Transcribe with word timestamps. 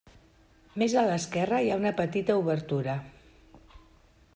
Més 0.83 0.95
a 1.01 1.03
l'esquerra 1.09 1.59
hi 1.67 1.71
ha 1.73 1.77
una 1.83 1.93
petita 2.01 2.41
obertura. 2.43 2.97